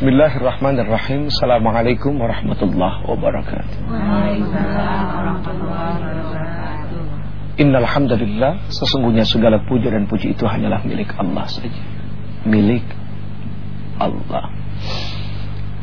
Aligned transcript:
Bismillahirrahmanirrahim. 0.00 1.28
Assalamualaikum 1.28 2.16
warahmatullahi 2.16 3.04
wabarakatuh. 3.04 3.84
Innal 7.60 7.84
hamdalillah, 7.84 8.64
sesungguhnya 8.72 9.28
segala 9.28 9.60
puja 9.60 9.92
dan 9.92 10.08
puji 10.08 10.32
itu 10.32 10.48
hanyalah 10.48 10.80
milik 10.88 11.12
Allah 11.20 11.44
saja. 11.44 11.84
Milik 12.48 12.80
Allah. 14.00 14.48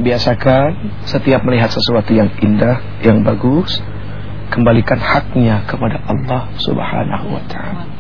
Biasakan 0.01 0.97
setiap 1.05 1.45
melihat 1.45 1.69
sesuatu 1.69 2.09
yang 2.09 2.33
indah, 2.41 2.81
yang 3.05 3.21
bagus, 3.21 3.69
kembalikan 4.49 4.97
haknya 4.97 5.61
kepada 5.69 6.01
Allah 6.09 6.49
Subhanahu 6.57 7.37
wa 7.37 7.45
taala. 7.45 7.96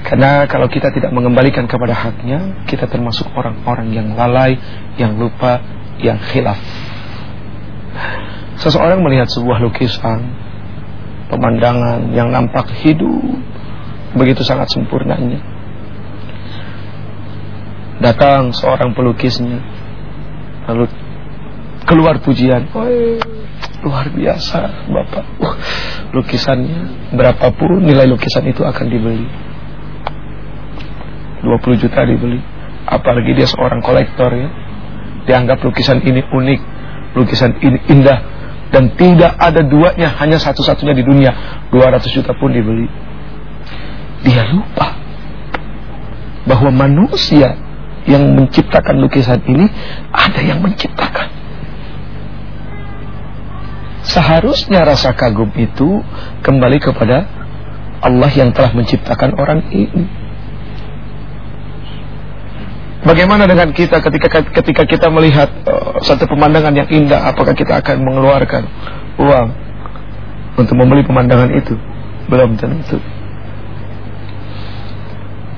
Karena 0.00 0.48
kalau 0.48 0.66
kita 0.66 0.88
tidak 0.90 1.12
mengembalikan 1.12 1.68
kepada 1.68 1.92
haknya, 1.92 2.64
kita 2.64 2.88
termasuk 2.88 3.28
orang-orang 3.36 3.92
yang 3.92 4.08
lalai, 4.16 4.56
yang 4.96 5.20
lupa, 5.20 5.60
yang 6.00 6.16
khilaf. 6.18 6.56
Seseorang 8.60 9.00
melihat 9.04 9.28
sebuah 9.28 9.60
lukisan, 9.60 10.20
pemandangan 11.28 12.12
yang 12.12 12.32
nampak 12.32 12.68
hidup, 12.80 13.22
begitu 14.16 14.44
sangat 14.44 14.72
sempurnanya. 14.72 15.40
Datang 18.00 18.56
seorang 18.56 18.96
pelukisnya, 18.96 19.60
lalu 20.64 20.88
keluar 21.84 22.16
pujian, 22.24 22.68
luar 23.84 24.06
biasa 24.12 24.88
Bapak. 24.88 25.24
Uh, 25.40 25.56
lukisannya 26.12 27.12
berapapun 27.16 27.84
nilai 27.84 28.08
lukisan 28.08 28.44
itu 28.48 28.64
akan 28.64 28.86
dibeli. 28.88 29.26
20 31.42 31.82
juta 31.82 32.00
dibeli. 32.04 32.40
Apalagi 32.88 33.36
dia 33.36 33.48
seorang 33.48 33.80
kolektor 33.84 34.32
ya. 34.32 34.48
Dianggap 35.28 35.60
lukisan 35.60 36.00
ini 36.00 36.24
unik, 36.24 36.60
lukisan 37.14 37.54
ini 37.60 37.78
indah 37.92 38.18
dan 38.70 38.94
tidak 38.94 39.34
ada 39.36 39.60
duanya, 39.66 40.14
hanya 40.22 40.38
satu-satunya 40.38 40.94
di 40.94 41.04
dunia. 41.04 41.32
200 41.74 42.16
juta 42.16 42.32
pun 42.38 42.54
dibeli. 42.54 42.86
Dia 44.24 44.46
lupa 44.52 44.94
bahwa 46.46 46.70
manusia 46.72 47.56
yang 48.08 48.32
menciptakan 48.32 48.96
lukisan 49.02 49.42
ini 49.44 49.68
ada 50.10 50.40
yang 50.40 50.62
menciptakan. 50.64 51.28
Seharusnya 54.00 54.82
rasa 54.82 55.12
kagum 55.12 55.52
itu 55.54 56.00
kembali 56.40 56.80
kepada 56.80 57.28
Allah 58.00 58.32
yang 58.32 58.50
telah 58.56 58.72
menciptakan 58.72 59.36
orang 59.36 59.68
ini. 59.70 60.19
Bagaimana 63.00 63.48
dengan 63.48 63.72
kita 63.72 64.04
ketika 64.04 64.44
ketika 64.44 64.82
kita 64.84 65.06
melihat 65.08 65.48
uh, 65.64 65.96
satu 66.04 66.28
pemandangan 66.28 66.76
yang 66.76 66.88
indah, 66.88 67.32
apakah 67.32 67.56
kita 67.56 67.80
akan 67.80 68.04
mengeluarkan 68.04 68.68
uang 69.16 69.48
untuk 70.60 70.76
membeli 70.76 71.00
pemandangan 71.08 71.48
itu? 71.56 71.80
Belum 72.28 72.60
tentu. 72.60 73.00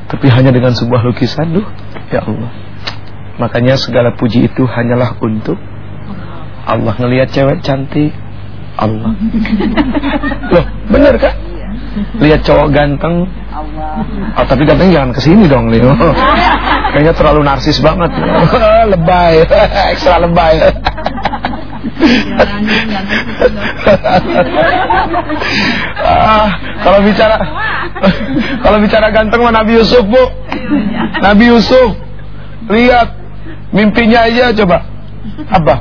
Tapi 0.06 0.26
hanya 0.30 0.54
dengan 0.54 0.70
sebuah 0.70 1.02
lukisan, 1.02 1.56
duh, 1.56 1.66
ya 2.14 2.22
Allah. 2.22 2.52
Makanya 3.42 3.74
segala 3.74 4.14
puji 4.14 4.46
itu 4.46 4.62
hanyalah 4.68 5.18
untuk 5.18 5.58
Allah 6.62 6.94
ngelihat 6.94 7.34
cewek 7.34 7.58
cantik, 7.66 8.14
Allah. 8.78 9.18
Loh, 10.54 10.66
bener 10.94 11.18
kan? 11.18 11.51
Lihat 11.92 12.40
cowok 12.40 12.68
ganteng. 12.72 13.28
Oh, 14.32 14.44
tapi 14.48 14.64
ganteng 14.64 14.88
jangan 14.88 15.10
ke 15.12 15.20
sini 15.20 15.44
dong, 15.44 15.68
Leo. 15.68 15.92
Kayaknya 16.92 17.12
terlalu 17.12 17.40
narsis 17.44 17.78
banget. 17.84 18.10
lebay, 18.92 19.44
ekstra 19.92 20.16
lebay. 20.20 20.56
ah, 26.02 26.48
kalau 26.80 26.98
bicara 27.04 27.36
kalau 28.64 28.78
bicara 28.80 29.06
ganteng 29.12 29.40
mah 29.44 29.52
Nabi 29.52 29.76
Yusuf, 29.76 30.04
Bu. 30.08 30.24
Nabi 31.20 31.44
Yusuf. 31.52 31.92
Lihat 32.72 33.08
mimpinya 33.74 34.24
aja 34.24 34.54
coba. 34.56 34.86
Apa? 35.50 35.76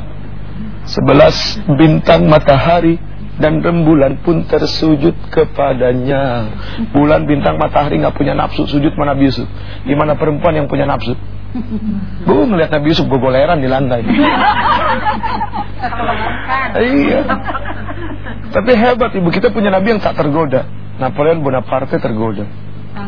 Sebelas 0.84 1.62
bintang 1.78 2.26
matahari 2.28 3.00
dan 3.42 3.60
rembulan 3.60 4.22
pun 4.22 4.46
tersujud 4.46 5.18
kepadanya. 5.34 6.54
Bulan, 6.94 7.26
bintang, 7.26 7.58
matahari 7.58 7.98
nggak 7.98 8.14
punya 8.16 8.38
nafsu 8.38 8.70
sujud 8.70 8.94
mana 8.96 9.18
Nabi 9.18 9.34
Yusuf. 9.34 9.50
Gimana 9.84 10.16
perempuan 10.16 10.54
yang 10.56 10.70
punya 10.70 10.86
nafsu? 10.86 11.18
Bu 12.24 12.48
melihat 12.48 12.80
Nabi 12.80 12.96
Yusuf 12.96 13.10
gogoleran 13.12 13.60
di 13.60 13.68
lantai. 13.68 14.06
iya. 16.80 17.22
Tapi 18.52 18.72
hebat 18.76 19.12
ibu 19.18 19.28
kita 19.34 19.52
punya 19.52 19.74
Nabi 19.74 19.98
yang 19.98 20.02
tak 20.04 20.16
tergoda. 20.16 20.64
Napoleon 21.02 21.42
Bonaparte 21.42 21.98
tergoda. 21.98 22.46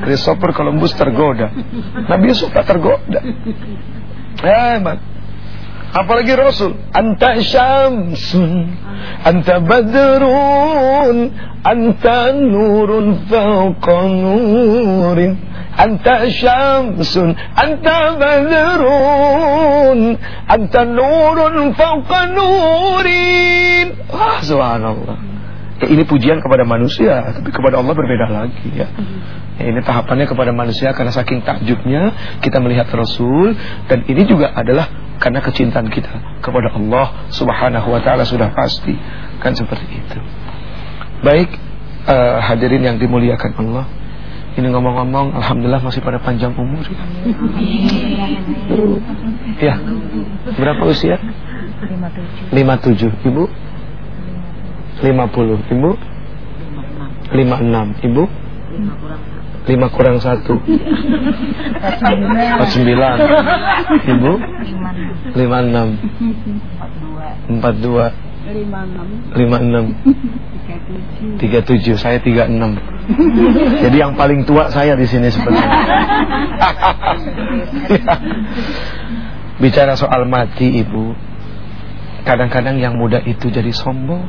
Christopher 0.03 0.51
Columbus 0.57 0.91
tergoda. 0.97 1.53
Nabi 2.09 2.33
Yusuf 2.33 2.50
tak 2.51 2.67
tergoda. 2.67 3.21
Hebat. 4.44 5.12
Apalagi 5.94 6.34
Rasul. 6.34 6.74
Anta 6.90 7.38
syamsun 7.38 8.74
Anta 9.22 9.62
badrun 9.62 11.30
Anta 11.62 12.34
nurun 12.34 13.30
fauqa 13.30 14.09
nurin. 14.09 15.38
Anta 15.78 16.26
syamsun 16.34 17.38
Anta 17.38 18.18
badrun 18.18 20.18
Anta 20.50 20.81
nurun 20.81 21.78
fauqa 21.78 22.20
nurin. 22.34 23.88
Wah 24.10 24.42
subhanallah. 24.42 25.18
Ya, 25.78 25.86
Ini 25.94 26.10
pujian 26.10 26.42
kepada 26.42 26.66
manusia 26.66 27.38
Tapi 27.38 27.54
kepada 27.54 27.86
Allah 27.86 27.94
berbeda 27.94 28.34
lagi 28.34 28.66
ya. 28.74 28.90
Ya, 29.62 29.70
ini 29.70 29.86
tahapannya 29.86 30.25
kepada 30.25 30.50
manusia 30.50 30.90
karena 30.98 31.14
saking 31.14 31.46
takjubnya 31.46 32.18
kita 32.42 32.58
melihat 32.58 32.90
Rasul. 32.90 33.54
Dan 33.86 34.10
ini 34.10 34.25
juga 34.25 34.50
adalah 34.58 35.03
karena 35.23 35.39
kecintaan 35.39 35.88
kita 35.88 36.11
kepada 36.44 36.75
Allah 36.75 37.31
Subhanahu 37.31 37.95
wa 37.95 38.03
taala 38.03 38.28
sudah 38.28 38.51
pasti 38.51 38.91
kan 39.39 39.56
seperti 39.56 39.88
itu. 39.88 40.19
Baik 41.23 41.47
uh, 42.11 42.44
hadirin 42.44 42.84
yang 42.84 43.00
dimuliakan 43.00 43.56
Allah. 43.63 43.88
Ini 44.53 44.67
ngomong-ngomong 44.69 45.33
alhamdulillah 45.39 45.81
masih 45.81 46.03
pada 46.03 46.19
panjang 46.19 46.51
umur 46.53 46.83
ya. 46.83 47.00
Ya. 49.63 49.75
Berapa 50.59 50.83
usia? 50.91 51.17
57. 52.51 52.51
57. 52.53 53.31
Ibu? 53.31 53.44
50. 55.07 55.73
Ibu? 55.73 55.91
56. 57.31 58.06
Ibu? 58.12 58.23
5 58.28 59.32
lima 59.63 59.88
kurang 59.91 60.19
satu. 60.19 60.59
Empat 61.79 62.69
sembilan. 62.72 63.18
Ibu? 64.03 64.31
Lima 65.40 65.57
enam. 65.63 65.88
Empat 67.47 67.74
dua. 67.79 68.12
Lima 69.35 69.57
enam. 69.63 69.85
Tiga 71.40 71.63
tujuh. 71.63 71.96
Saya 71.96 72.19
tiga 72.19 72.51
enam. 72.51 72.75
Jadi 73.79 73.97
yang 74.00 74.19
paling 74.19 74.44
tua 74.44 74.68
saya 74.68 75.00
di 75.00 75.07
sini 75.07 75.31
sebenarnya. 75.31 75.80
Bicara 79.63 79.95
soal 79.95 80.28
mati 80.28 80.84
ibu. 80.84 81.16
Kadang-kadang 82.24 82.80
yang 82.80 82.95
muda 82.95 83.19
itu 83.24 83.51
jadi 83.51 83.72
sombong 83.72 84.24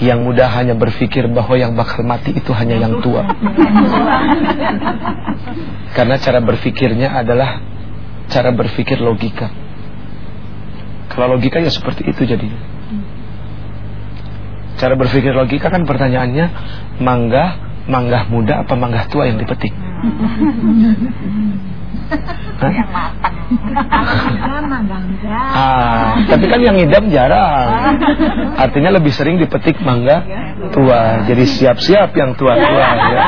yang 0.00 0.24
muda 0.24 0.48
hanya 0.48 0.72
berpikir 0.72 1.28
bahwa 1.28 1.54
yang 1.60 1.76
bakal 1.76 2.00
mati 2.08 2.32
itu 2.32 2.50
hanya 2.56 2.80
yang 2.80 3.04
tua. 3.04 3.20
Karena 5.92 6.16
cara 6.16 6.40
berpikirnya 6.40 7.12
adalah 7.12 7.60
cara 8.32 8.48
berpikir 8.56 8.96
logika. 8.96 9.52
Kalau 11.12 11.36
logika 11.36 11.60
ya 11.60 11.68
seperti 11.68 12.08
itu 12.08 12.24
jadinya. 12.24 12.56
Cara 14.80 14.96
berpikir 14.96 15.36
logika 15.36 15.68
kan 15.68 15.84
pertanyaannya 15.84 16.46
mangga, 17.04 17.60
mangga 17.84 18.24
muda 18.32 18.64
apa 18.64 18.72
mangga 18.80 19.04
tua 19.12 19.28
yang 19.28 19.36
dipetik? 19.36 19.76
Yang 22.10 22.88
matang. 22.92 23.36
ah, 25.30 26.22
tapi 26.26 26.44
kan 26.46 26.60
yang 26.62 26.76
ngidam 26.78 27.10
jarang. 27.10 27.98
Artinya 28.54 28.90
lebih 28.94 29.10
sering 29.14 29.38
dipetik 29.42 29.78
mangga 29.82 30.22
tua. 30.70 31.26
Jadi 31.26 31.44
siap-siap 31.46 32.14
yang 32.14 32.38
tua-tua 32.38 32.86
ya. 33.10 33.22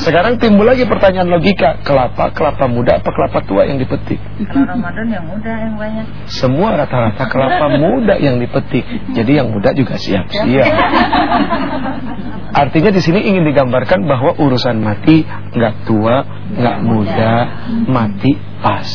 Sekarang 0.00 0.40
timbul 0.40 0.64
lagi 0.68 0.84
pertanyaan 0.88 1.28
logika, 1.28 1.80
kelapa, 1.84 2.32
kelapa 2.32 2.64
muda 2.68 3.00
apa 3.00 3.10
kelapa 3.12 3.38
tua 3.44 3.68
yang 3.68 3.76
dipetik? 3.80 4.20
Kalau 4.48 4.64
Ramadan 4.68 5.06
yang 5.08 5.24
muda 5.26 5.52
yang 5.52 5.74
banyak. 5.76 6.06
Semua 6.28 6.76
rata-rata 6.76 7.24
kelapa 7.28 7.66
muda 7.76 8.14
yang 8.20 8.40
dipetik. 8.40 8.84
Jadi 9.12 9.32
yang 9.40 9.52
muda 9.52 9.72
juga 9.76 9.96
siap-siap. 10.00 10.68
Artinya 12.56 12.88
di 12.88 13.04
sini 13.04 13.20
ingin 13.20 13.44
digambarkan 13.44 14.08
bahwa 14.08 14.32
urusan 14.40 14.80
mati 14.80 15.28
nggak 15.28 15.84
tua, 15.84 16.24
nggak 16.56 16.65
muda, 16.82 17.34
mati 17.86 18.34
pas. 18.60 18.88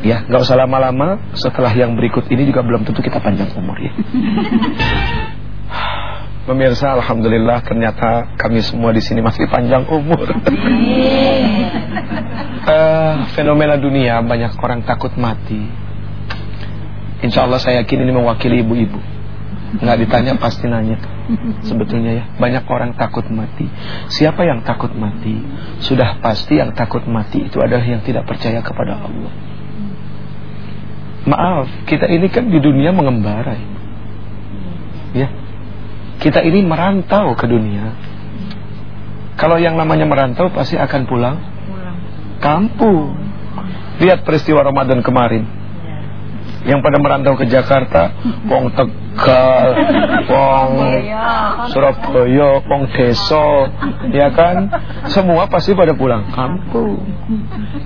Ya, 0.00 0.24
nggak 0.24 0.40
usah 0.40 0.56
lama-lama. 0.56 1.20
Setelah 1.36 1.72
yang 1.76 1.92
berikut 1.96 2.24
ini 2.32 2.48
juga 2.48 2.64
belum 2.64 2.88
tentu 2.88 3.04
kita 3.04 3.20
panjang 3.20 3.52
umur 3.52 3.76
ya. 3.76 3.92
Pemirsa, 6.48 6.96
alhamdulillah 6.98 7.62
ternyata 7.62 8.34
kami 8.34 8.64
semua 8.64 8.90
di 8.96 9.04
sini 9.04 9.20
masih 9.20 9.44
panjang 9.46 9.84
umur. 9.86 10.24
uh, 12.64 13.14
fenomena 13.36 13.76
dunia 13.76 14.24
banyak 14.24 14.56
orang 14.58 14.80
takut 14.82 15.12
mati. 15.20 15.68
Insya 17.20 17.44
Allah 17.44 17.60
saya 17.60 17.84
yakin 17.84 18.08
ini 18.08 18.12
mewakili 18.16 18.64
ibu-ibu. 18.64 19.19
Nggak 19.78 19.96
ditanya 20.02 20.32
pasti 20.34 20.66
nanya. 20.66 20.98
Sebetulnya 21.62 22.12
ya 22.18 22.24
banyak 22.42 22.66
orang 22.66 22.98
takut 22.98 23.22
mati. 23.30 23.70
Siapa 24.10 24.42
yang 24.42 24.66
takut 24.66 24.90
mati? 24.98 25.38
Sudah 25.78 26.18
pasti 26.18 26.58
yang 26.58 26.74
takut 26.74 27.06
mati 27.06 27.46
itu 27.46 27.62
adalah 27.62 27.86
yang 27.86 28.02
tidak 28.02 28.26
percaya 28.26 28.58
kepada 28.66 28.98
Allah. 28.98 29.32
Maaf, 31.20 31.86
kita 31.86 32.10
ini 32.10 32.26
kan 32.26 32.50
di 32.50 32.58
dunia 32.58 32.90
mengembara. 32.90 33.54
Ya. 35.14 35.28
Kita 36.18 36.42
ini 36.42 36.66
merantau 36.66 37.38
ke 37.38 37.46
dunia. 37.46 37.94
Kalau 39.38 39.56
yang 39.56 39.78
namanya 39.78 40.04
merantau 40.04 40.50
pasti 40.50 40.74
akan 40.76 41.02
pulang 41.06 41.36
kampung. 42.42 43.14
Lihat 44.02 44.26
peristiwa 44.26 44.64
Ramadan 44.66 45.04
kemarin. 45.04 45.59
Yang 46.60 46.80
pada 46.84 46.96
merantau 47.00 47.34
ke 47.40 47.48
Jakarta, 47.48 48.12
wong 48.44 48.68
Tegal, 48.76 49.66
wong 50.28 50.70
Surabaya, 51.72 52.60
wong 52.68 52.82
Deso, 52.92 53.64
ya 54.12 54.28
kan? 54.28 54.68
Semua 55.08 55.48
pasti 55.48 55.72
pada 55.72 55.96
pulang 55.96 56.28
kampung. 56.36 57.00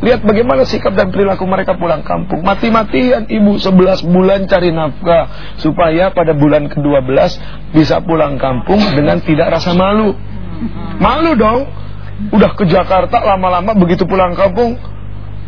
Lihat 0.03 0.27
bagaimana 0.27 0.67
sikap 0.67 0.99
dan 0.99 1.15
perilaku 1.15 1.47
mereka 1.47 1.79
pulang 1.79 2.03
kampung. 2.03 2.43
Mati-matian 2.43 3.31
ibu 3.31 3.63
11 3.63 4.11
bulan 4.11 4.51
cari 4.51 4.75
nafkah 4.75 5.55
supaya 5.63 6.11
pada 6.11 6.35
bulan 6.35 6.67
ke-12 6.67 7.15
bisa 7.79 8.03
pulang 8.03 8.43
kampung 8.43 8.83
dengan 8.99 9.23
tidak 9.23 9.55
rasa 9.55 9.71
malu. 9.71 10.19
Malu 10.99 11.39
dong. 11.39 11.63
Udah 12.31 12.55
ke 12.55 12.67
Jakarta 12.71 13.23
lama-lama 13.23 13.75
begitu 13.75 14.07
pulang 14.07 14.39
kampung 14.39 14.79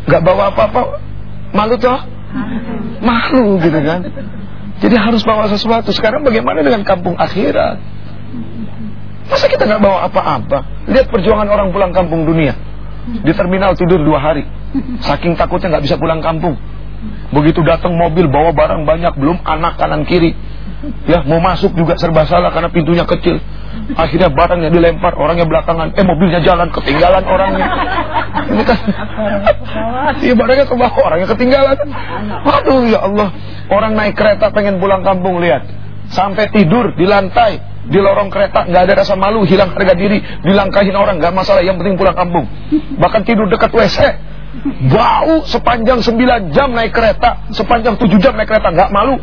nggak 0.07 0.21
bawa 0.23 0.51
apa-apa. 0.51 0.99
Malu 1.51 1.75
toh? 1.79 2.16
Malu 3.01 3.61
gitu 3.61 3.79
kan. 3.83 4.01
Jadi 4.77 4.95
harus 4.95 5.21
bawa 5.25 5.49
sesuatu. 5.49 5.89
Sekarang 5.93 6.21
bagaimana 6.21 6.61
dengan 6.61 6.85
kampung 6.85 7.17
akhirat? 7.17 7.81
Masa 9.27 9.45
kita 9.51 9.67
nggak 9.67 9.81
bawa 9.83 10.07
apa-apa? 10.07 10.87
Lihat 10.87 11.11
perjuangan 11.11 11.49
orang 11.49 11.73
pulang 11.73 11.91
kampung 11.91 12.23
dunia. 12.23 12.55
Di 13.23 13.31
terminal 13.33 13.75
tidur 13.75 13.99
dua 14.03 14.19
hari. 14.21 14.43
Saking 15.01 15.35
takutnya 15.35 15.77
nggak 15.77 15.83
bisa 15.89 15.95
pulang 15.97 16.21
kampung. 16.21 16.55
Begitu 17.33 17.59
datang 17.65 17.93
mobil 17.93 18.25
bawa 18.25 18.55
barang 18.55 18.87
banyak 18.87 19.13
Belum 19.19 19.37
anak 19.45 19.77
kanan 19.77 20.07
kiri. 20.07 20.33
Ya 21.09 21.25
mau 21.25 21.41
masuk 21.41 21.73
juga 21.73 21.97
serba 21.97 22.29
salah 22.29 22.53
karena 22.53 22.69
pintunya 22.69 23.03
kecil 23.03 23.41
Akhirnya 23.95 24.27
barangnya 24.27 24.69
dilempar, 24.69 25.15
orangnya 25.15 25.47
belakangan, 25.47 25.95
eh 25.95 26.03
mobilnya 26.03 26.43
jalan, 26.43 26.67
ketinggalan 26.75 27.23
orangnya. 27.23 27.67
Ini 28.51 28.63
kan, 28.67 28.77
iya 30.19 30.33
barangnya 30.35 30.65
ke 30.67 30.75
bawah, 30.75 30.99
orangnya 31.07 31.27
ketinggalan. 31.31 31.77
Waduh 32.43 32.83
ya 32.91 32.99
Allah, 33.07 33.29
orang 33.71 33.95
naik 33.95 34.19
kereta 34.19 34.51
pengen 34.51 34.83
pulang 34.83 35.07
kampung 35.07 35.39
lihat, 35.39 35.63
sampai 36.11 36.51
tidur 36.51 36.91
di 36.99 37.07
lantai, 37.07 37.63
di 37.87 37.99
lorong 37.99 38.27
kereta 38.27 38.67
nggak 38.67 38.81
ada 38.91 38.93
rasa 39.01 39.15
malu, 39.15 39.47
hilang 39.47 39.71
harga 39.71 39.95
diri, 39.95 40.19
dilangkahin 40.43 40.95
orang 40.95 41.23
nggak 41.23 41.31
masalah, 41.31 41.63
yang 41.63 41.79
penting 41.79 41.95
pulang 41.95 42.17
kampung. 42.17 42.43
Bahkan 42.99 43.21
tidur 43.23 43.47
dekat 43.47 43.71
WC, 43.71 43.97
bau 44.91 45.47
sepanjang 45.47 46.03
9 46.03 46.51
jam 46.51 46.75
naik 46.75 46.91
kereta, 46.91 47.47
sepanjang 47.55 47.95
7 47.95 48.19
jam 48.19 48.35
naik 48.35 48.51
kereta 48.51 48.67
nggak 48.67 48.91
malu, 48.91 49.15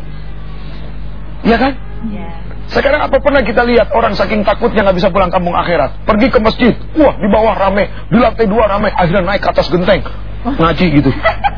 ya 1.45 1.61
kan? 1.61 1.73
Yeah. 2.09 2.34
Sekarang 2.65 3.05
apa 3.05 3.21
pernah 3.21 3.45
kita 3.45 3.61
lihat 3.61 3.93
orang 3.93 4.17
saking 4.17 4.41
takutnya 4.41 4.81
nggak 4.81 4.97
bisa 4.97 5.09
pulang 5.13 5.29
kampung 5.29 5.53
akhirat, 5.53 6.01
pergi 6.05 6.27
ke 6.33 6.39
masjid, 6.41 6.73
wah 6.97 7.13
di 7.13 7.27
bawah 7.29 7.53
rame, 7.53 7.85
di 8.09 8.17
lantai 8.17 8.49
dua 8.49 8.65
rame, 8.65 8.89
akhirnya 8.89 9.21
naik 9.21 9.41
ke 9.45 9.49
atas 9.53 9.69
genteng, 9.69 10.01
ngaji 10.49 10.85
gitu. 10.97 11.11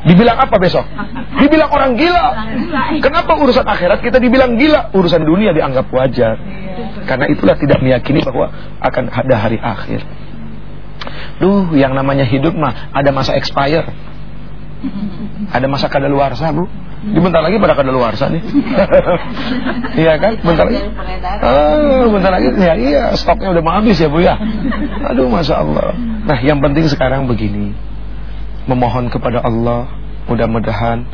Dibilang 0.08 0.40
apa 0.40 0.56
besok? 0.60 0.84
Dibilang 1.40 1.72
orang 1.72 2.00
gila. 2.00 2.28
Kenapa 3.04 3.36
urusan 3.40 3.68
akhirat 3.68 4.00
kita 4.00 4.20
dibilang 4.24 4.56
gila? 4.56 4.92
Urusan 4.96 5.24
dunia 5.28 5.52
dianggap 5.52 5.92
wajar. 5.92 6.40
Karena 7.04 7.26
itulah 7.28 7.56
tidak 7.60 7.80
meyakini 7.84 8.24
bahwa 8.24 8.52
akan 8.84 9.12
ada 9.12 9.36
hari 9.36 9.60
akhir. 9.60 10.04
Duh, 11.40 11.76
yang 11.76 11.96
namanya 11.96 12.24
hidup 12.24 12.56
mah 12.56 12.92
ada 12.96 13.10
masa 13.12 13.36
expire. 13.36 13.84
Ada 15.52 15.66
masa 15.68 15.90
kadaluarsa, 15.92 16.54
Bu. 16.56 16.68
Di 16.98 17.20
bentar 17.22 17.46
lagi 17.46 17.62
pada 17.62 17.78
kadaluarsa 17.78 18.26
nih. 18.34 18.42
Iya 20.02 20.14
kan? 20.22 20.38
Bentar 20.42 20.66
lagi. 20.70 20.82
Ah, 21.42 22.06
bentar 22.06 22.32
lagi 22.34 22.54
ya 22.54 22.74
iya, 22.78 23.04
stoknya 23.18 23.50
udah 23.54 23.64
mau 23.66 23.74
habis 23.78 23.98
ya, 23.98 24.10
Bu 24.10 24.22
ya. 24.22 24.38
Aduh, 25.10 25.30
Masya 25.30 25.62
Allah. 25.62 25.94
Nah, 25.98 26.38
yang 26.42 26.62
penting 26.62 26.86
sekarang 26.86 27.26
begini. 27.26 27.74
Memohon 28.70 29.10
kepada 29.10 29.42
Allah, 29.42 29.90
mudah-mudahan 30.30 31.08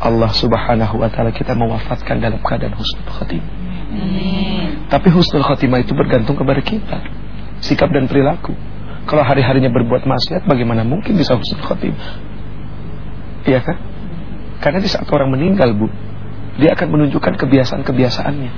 Allah 0.00 0.30
Subhanahu 0.32 1.00
wa 1.00 1.08
taala 1.08 1.32
kita 1.32 1.56
mewafatkan 1.56 2.20
dalam 2.20 2.40
keadaan 2.40 2.74
husnul 2.74 3.10
khotimah. 3.14 3.54
Tapi 4.90 5.08
husnul 5.12 5.44
khotimah 5.44 5.82
itu 5.82 5.92
bergantung 5.92 6.34
kepada 6.34 6.60
kita, 6.60 6.98
sikap 7.62 7.90
dan 7.92 8.10
perilaku. 8.10 8.52
Kalau 9.06 9.22
hari-harinya 9.22 9.70
berbuat 9.70 10.02
maksiat, 10.02 10.50
bagaimana 10.50 10.82
mungkin 10.82 11.14
bisa 11.14 11.38
husnul 11.38 11.62
khotimah? 11.62 12.10
Iya 13.46 13.62
kan? 13.62 13.95
Karena 14.66 14.82
di 14.82 14.90
saat 14.90 15.06
orang 15.14 15.30
meninggal 15.30 15.78
bu 15.78 15.86
Dia 16.58 16.74
akan 16.74 16.90
menunjukkan 16.90 17.38
kebiasaan-kebiasaannya 17.38 18.50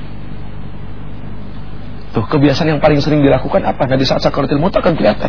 Tuh 2.16 2.24
kebiasaan 2.24 2.72
yang 2.72 2.80
paling 2.80 3.04
sering 3.04 3.20
dilakukan 3.20 3.60
apa? 3.60 3.84
Nah 3.84 4.00
di 4.00 4.08
saat 4.08 4.24
sakaratul 4.24 4.56
maut 4.56 4.72
akan 4.72 4.96
kelihatan 4.96 5.28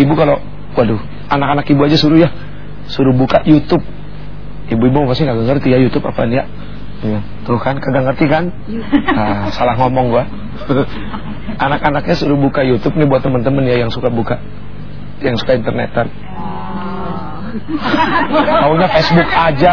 Ibu 0.00 0.12
kalau 0.16 0.40
Waduh 0.80 0.96
anak-anak 1.28 1.68
ibu 1.68 1.84
aja 1.84 2.00
suruh 2.00 2.24
ya 2.24 2.32
Suruh 2.88 3.12
buka 3.12 3.44
Youtube 3.44 3.84
Ibu-ibu 4.72 5.12
pasti 5.12 5.28
gak 5.28 5.36
ngerti 5.36 5.68
ya 5.68 5.78
Youtube 5.84 6.08
apa 6.08 6.24
ya 6.24 6.48
Ya, 6.98 7.22
tuh 7.46 7.62
kan 7.62 7.78
kagak 7.78 8.10
ngerti 8.10 8.26
kan? 8.26 8.50
Nah, 9.14 9.54
salah 9.54 9.78
ngomong 9.78 10.10
gua. 10.10 10.26
Anak-anaknya 11.70 12.14
suruh 12.18 12.34
buka 12.34 12.66
YouTube 12.66 12.98
nih 12.98 13.06
buat 13.06 13.22
teman-teman 13.22 13.62
ya 13.70 13.86
yang 13.86 13.90
suka 13.94 14.10
buka, 14.10 14.42
yang 15.22 15.38
suka 15.38 15.54
internetan. 15.54 16.10
Taunya 18.62 18.88
Facebook 18.88 19.30
aja. 19.30 19.72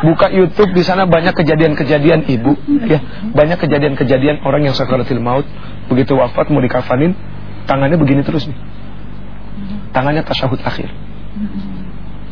Buka 0.00 0.32
YouTube 0.32 0.72
di 0.72 0.82
sana 0.84 1.04
banyak 1.04 1.36
kejadian-kejadian 1.36 2.24
ibu, 2.28 2.56
ya. 2.88 3.00
Banyak 3.32 3.60
kejadian-kejadian 3.60 4.44
orang 4.44 4.64
yang 4.64 4.76
sakaratul 4.76 5.20
maut, 5.20 5.44
begitu 5.92 6.16
wafat 6.16 6.48
mau 6.48 6.60
dikafanin, 6.60 7.12
tangannya 7.68 7.96
begini 8.00 8.24
terus 8.24 8.48
nih. 8.48 8.56
Tangannya 9.92 10.24
tasyahud 10.24 10.60
akhir. 10.60 10.88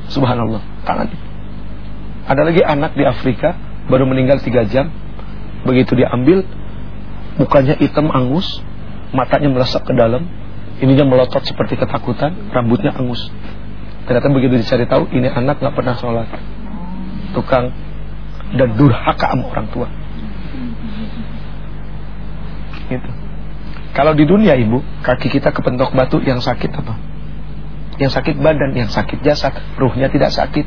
Subhanallah, 0.08 0.64
tangannya. 0.88 1.18
Ada 2.28 2.42
lagi 2.44 2.62
anak 2.64 2.92
di 2.96 3.04
Afrika 3.08 3.56
baru 3.88 4.04
meninggal 4.04 4.40
tiga 4.44 4.68
jam, 4.68 4.92
begitu 5.64 5.96
diambil, 5.96 6.44
mukanya 7.40 7.76
hitam 7.80 8.12
angus, 8.12 8.60
matanya 9.16 9.48
melesak 9.48 9.84
ke 9.88 9.92
dalam, 9.96 10.28
ininya 10.80 11.08
melotot 11.08 11.44
seperti 11.44 11.80
ketakutan, 11.80 12.52
rambutnya 12.52 12.92
angus. 12.92 13.32
Ternyata 14.08 14.32
begitu 14.32 14.56
dicari 14.56 14.88
tahu 14.88 15.12
ini 15.12 15.28
anak 15.28 15.60
nggak 15.60 15.74
pernah 15.76 15.92
sholat, 16.00 16.32
tukang 17.36 17.76
dan 18.56 18.72
durhaka 18.80 19.36
sama 19.36 19.44
orang 19.52 19.68
tua. 19.68 19.88
Gitu. 22.88 23.10
Kalau 23.92 24.16
di 24.16 24.24
dunia 24.24 24.56
ibu, 24.56 24.80
kaki 25.04 25.28
kita 25.28 25.52
kepentok 25.52 25.92
batu 25.92 26.24
yang 26.24 26.40
sakit 26.40 26.70
apa? 26.72 26.96
Yang 28.00 28.16
sakit 28.16 28.40
badan, 28.40 28.72
yang 28.72 28.88
sakit 28.88 29.20
jasad, 29.20 29.52
ruhnya 29.76 30.08
tidak 30.08 30.32
sakit. 30.32 30.64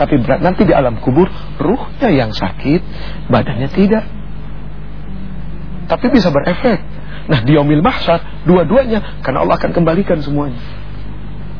Tapi 0.00 0.14
berat 0.22 0.40
nanti 0.40 0.64
di 0.64 0.72
alam 0.72 1.02
kubur, 1.04 1.28
ruhnya 1.60 2.08
yang 2.08 2.32
sakit, 2.32 2.80
badannya 3.28 3.68
tidak. 3.76 4.08
Tapi 5.90 6.06
bisa 6.08 6.32
berefek. 6.32 6.80
Nah 7.28 7.42
di 7.44 7.58
omil 7.58 7.82
mahsyar, 7.84 8.46
dua-duanya, 8.48 9.20
karena 9.20 9.44
Allah 9.44 9.58
akan 9.60 9.70
kembalikan 9.76 10.22
semuanya. 10.24 10.62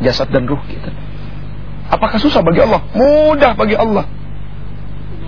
Jasad 0.01 0.33
dan 0.33 0.49
ruh 0.49 0.63
kita. 0.65 1.10
Apakah 1.91 2.19
susah 2.23 2.41
bagi 2.41 2.63
Allah? 2.63 2.81
Mudah 2.95 3.53
bagi 3.59 3.75
Allah. 3.75 4.07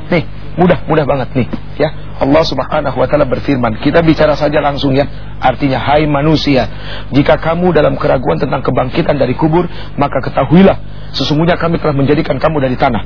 Nih, 0.09 0.25
Mudah, 0.53 0.85
mudah 0.85 1.09
banget 1.09 1.33
nih, 1.33 1.49
ya. 1.81 1.89
Allah 2.21 2.45
Subhanahu 2.45 2.93
wa 3.01 3.09
taala 3.09 3.25
berfirman, 3.25 3.81
kita 3.81 4.05
bicara 4.05 4.37
saja 4.37 4.61
langsung 4.61 4.93
ya. 4.93 5.09
Artinya, 5.41 5.81
hai 5.81 6.05
manusia, 6.05 6.69
jika 7.09 7.41
kamu 7.41 7.73
dalam 7.73 7.97
keraguan 7.97 8.37
tentang 8.37 8.61
kebangkitan 8.61 9.17
dari 9.17 9.33
kubur, 9.33 9.65
maka 9.97 10.21
ketahuilah 10.21 10.77
sesungguhnya 11.17 11.57
kami 11.57 11.81
telah 11.81 11.97
menjadikan 11.97 12.37
kamu 12.37 12.69
dari 12.69 12.77
tanah. 12.77 13.03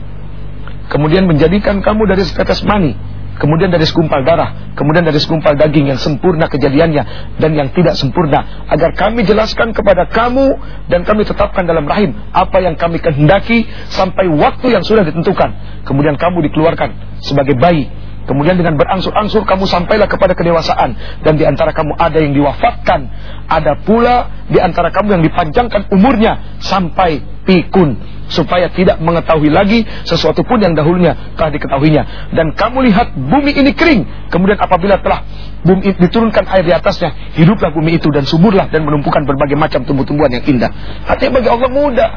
Kemudian 0.91 1.31
menjadikan 1.31 1.79
kamu 1.87 2.11
dari 2.11 2.27
setetes 2.27 2.67
mani 2.67 2.99
kemudian 3.37 3.69
dari 3.73 3.85
segumpal 3.85 4.25
darah, 4.25 4.75
kemudian 4.77 5.05
dari 5.05 5.21
segumpal 5.21 5.57
daging 5.57 5.93
yang 5.93 6.01
sempurna 6.01 6.49
kejadiannya 6.49 7.03
dan 7.41 7.51
yang 7.53 7.69
tidak 7.73 7.95
sempurna, 7.97 8.67
agar 8.69 8.93
kami 8.97 9.25
jelaskan 9.25 9.73
kepada 9.77 10.09
kamu 10.09 10.57
dan 10.89 11.05
kami 11.05 11.25
tetapkan 11.25 11.65
dalam 11.65 11.85
rahim 11.85 12.17
apa 12.33 12.59
yang 12.61 12.75
kami 12.77 13.01
kehendaki 13.01 13.69
sampai 13.93 14.29
waktu 14.29 14.73
yang 14.73 14.83
sudah 14.85 15.05
ditentukan. 15.05 15.83
Kemudian 15.85 16.17
kamu 16.19 16.45
dikeluarkan 16.51 17.21
sebagai 17.23 17.57
bayi. 17.57 17.89
Kemudian 18.27 18.59
dengan 18.59 18.75
berangsur-angsur 18.75 19.47
kamu 19.47 19.71
sampailah 19.71 20.11
kepada 20.11 20.35
kedewasaan 20.35 20.99
dan 21.23 21.39
di 21.39 21.47
antara 21.47 21.71
kamu 21.71 21.95
ada 21.95 22.19
yang 22.19 22.35
diwafatkan, 22.35 23.07
ada 23.47 23.79
pula 23.87 24.43
di 24.51 24.59
antara 24.59 24.91
kamu 24.91 25.15
yang 25.15 25.23
dipanjangkan 25.23 25.95
umurnya 25.95 26.59
sampai 26.59 27.23
pikun 27.47 27.97
supaya 28.27 28.67
tidak 28.75 28.99
mengetahui 28.99 29.49
lagi 29.49 29.87
sesuatu 30.03 30.43
pun 30.43 30.59
yang 30.59 30.75
dahulunya 30.75 31.15
telah 31.39 31.55
diketahuinya. 31.55 32.35
Dan 32.35 32.53
kamu 32.59 32.91
lihat 32.91 33.15
bumi 33.15 33.55
ini 33.55 33.71
kering. 33.73 34.03
Kemudian 34.35 34.59
apabila 34.59 34.99
telah 34.99 35.23
bumi 35.63 35.95
diturunkan 35.95 36.45
air 36.51 36.67
di 36.67 36.75
atasnya 36.75 37.39
hiduplah 37.39 37.71
bumi 37.71 37.97
itu 37.97 38.11
dan 38.11 38.27
suburlah 38.27 38.67
dan 38.69 38.83
menumpukan 38.83 39.23
berbagai 39.25 39.55
macam 39.55 39.87
tumbuh-tumbuhan 39.87 40.35
yang 40.35 40.45
indah. 40.45 40.71
Artinya 41.07 41.39
bagi 41.41 41.49
Allah 41.49 41.71
mudah. 41.71 42.11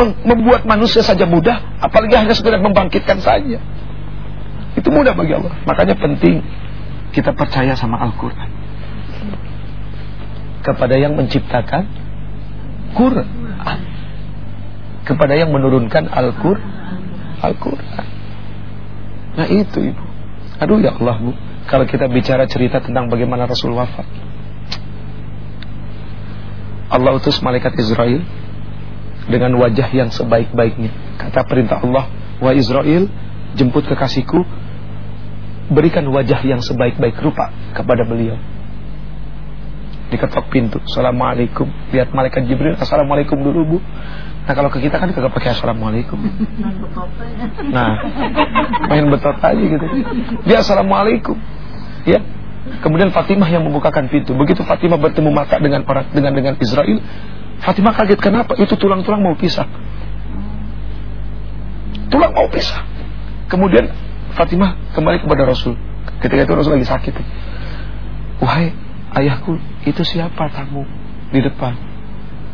Membuat 0.00 0.64
manusia 0.64 1.04
saja 1.04 1.28
mudah 1.28 1.82
apalagi 1.84 2.16
hanya 2.16 2.32
sekedar 2.32 2.58
membangkitkan 2.62 3.20
saja. 3.20 3.60
Itu 4.80 4.88
mudah 4.88 5.12
bagi 5.12 5.36
Allah. 5.36 5.52
Makanya 5.68 5.98
penting 6.00 6.40
kita 7.12 7.36
percaya 7.36 7.76
sama 7.76 8.00
Al-Quran. 8.00 8.48
Kepada 10.60 10.94
yang 10.96 11.16
menciptakan 11.18 12.09
Quran 12.94 13.28
kepada 15.10 15.34
yang 15.34 15.50
menurunkan 15.50 16.06
Al-Quran. 16.06 16.70
Al-Quran. 17.40 18.06
Nah 19.34 19.46
itu 19.50 19.78
ibu. 19.90 20.04
Aduh 20.60 20.78
ya 20.78 20.94
Allah 20.94 21.16
bu. 21.18 21.32
Kalau 21.66 21.86
kita 21.86 22.10
bicara 22.10 22.44
cerita 22.46 22.78
tentang 22.78 23.10
bagaimana 23.10 23.50
Rasul 23.50 23.74
wafat. 23.74 24.06
Allah 26.90 27.14
utus 27.14 27.38
malaikat 27.42 27.78
Israel 27.78 28.22
dengan 29.30 29.54
wajah 29.58 29.88
yang 29.94 30.10
sebaik-baiknya. 30.10 30.90
Kata 31.18 31.46
perintah 31.46 31.82
Allah 31.82 32.10
wa 32.42 32.50
Israel 32.54 33.06
jemput 33.58 33.86
kekasihku. 33.86 34.42
Berikan 35.70 36.02
wajah 36.10 36.42
yang 36.42 36.58
sebaik-baik 36.58 37.14
rupa 37.22 37.54
kepada 37.78 38.02
beliau 38.02 38.34
diketok 40.10 40.50
pintu 40.50 40.78
Assalamualaikum 40.84 41.70
lihat 41.94 42.10
malaikat 42.10 42.44
Jibril 42.50 42.74
Assalamualaikum 42.76 43.38
dulu 43.38 43.60
bu 43.64 43.78
Nah 44.50 44.58
kalau 44.58 44.66
ke 44.66 44.82
kita 44.82 44.96
kan 44.98 45.12
kagak 45.12 45.30
pakai 45.30 45.54
assalamualaikum. 45.54 46.18
Nah, 47.70 47.92
main 48.90 49.06
betot 49.06 49.38
aja 49.38 49.62
gitu. 49.62 49.86
Dia 50.42 50.58
assalamualaikum, 50.64 51.38
ya. 52.02 52.18
Kemudian 52.82 53.14
Fatimah 53.14 53.46
yang 53.46 53.62
membukakan 53.62 54.10
pintu. 54.10 54.34
Begitu 54.34 54.66
Fatimah 54.66 54.98
bertemu 54.98 55.30
mata 55.30 55.54
dengan 55.62 55.86
orang 55.86 56.10
dengan 56.10 56.32
dengan 56.34 56.54
Israel, 56.58 56.98
Fatimah 57.62 57.94
kaget 57.94 58.18
kenapa? 58.18 58.58
Itu 58.58 58.74
tulang-tulang 58.74 59.22
mau 59.22 59.38
pisah. 59.38 59.70
Tulang 62.10 62.34
mau 62.34 62.50
pisah. 62.50 62.82
Kemudian 63.46 63.86
Fatimah 64.34 64.74
kembali 64.98 65.22
kepada 65.22 65.46
Rasul. 65.46 65.78
Ketika 66.26 66.42
itu 66.42 66.52
Rasul 66.58 66.74
lagi 66.74 66.90
sakit. 66.90 67.14
Wahai 68.42 68.89
ayahku, 69.14 69.58
itu 69.86 70.02
siapa 70.06 70.50
tamu 70.50 70.86
di 71.30 71.40
depan? 71.42 71.74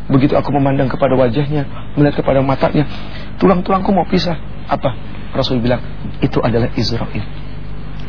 Begitu 0.07 0.39
aku 0.39 0.55
memandang 0.55 0.87
kepada 0.87 1.19
wajahnya, 1.19 1.93
melihat 1.99 2.23
kepada 2.23 2.39
matanya, 2.39 2.87
tulang-tulangku 3.37 3.91
mau 3.91 4.07
pisah. 4.07 4.39
Apa? 4.71 4.95
Rasul 5.35 5.59
bilang, 5.59 5.83
itu 6.23 6.39
adalah 6.39 6.71
Israel. 6.79 7.23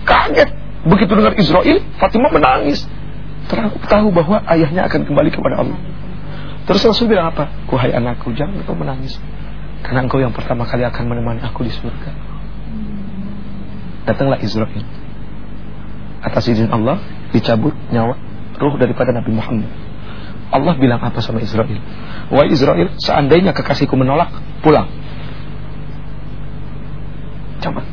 Kaget. 0.06 0.50
Begitu 0.86 1.10
dengar 1.10 1.34
Israel, 1.34 1.82
Fatimah 1.98 2.30
menangis. 2.30 2.86
Tahu 3.90 4.08
bahwa 4.14 4.44
ayahnya 4.46 4.86
akan 4.86 5.10
kembali 5.10 5.30
kepada 5.34 5.58
Allah. 5.66 5.78
Terus 6.70 6.86
Rasul 6.86 7.10
bilang 7.10 7.34
apa? 7.34 7.50
Wahai 7.66 7.90
anakku, 7.90 8.30
jangan 8.36 8.62
kau 8.62 8.78
menangis. 8.78 9.18
Karena 9.82 10.06
engkau 10.06 10.22
yang 10.22 10.30
pertama 10.30 10.68
kali 10.68 10.86
akan 10.86 11.04
menemani 11.10 11.42
aku 11.42 11.66
di 11.66 11.72
surga. 11.74 12.10
Datanglah 14.06 14.38
Israel. 14.38 14.86
Atas 16.22 16.46
izin 16.46 16.70
Allah, 16.70 17.02
dicabut 17.34 17.74
nyawa 17.90 18.27
ruh 18.58 18.74
daripada 18.76 19.14
Nabi 19.14 19.30
Muhammad 19.32 19.70
Allah 20.48 20.74
bilang 20.80 21.00
apa 21.04 21.20
sama 21.20 21.44
Israel? 21.44 21.76
Wahai 22.32 22.48
Israel, 22.52 22.96
seandainya 22.96 23.52
kekasihku 23.52 23.92
menolak, 23.96 24.32
pulang. 24.64 24.88
Coba. 27.60 27.84